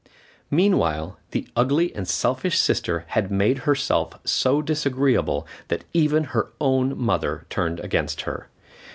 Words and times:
Meanwhile 0.49 1.19
the 1.29 1.47
ugly 1.55 1.93
and 1.95 2.07
selfish 2.07 2.57
sister 2.57 3.03
had 3.09 3.29
made 3.29 3.59
herself 3.69 4.13
so 4.25 4.59
disagreeable 4.63 5.45
that 5.67 5.83
even 5.93 6.23
her 6.23 6.49
own 6.59 6.97
mother 6.97 7.45
turned 7.51 7.79
against 7.79 8.21
her. 8.21 8.49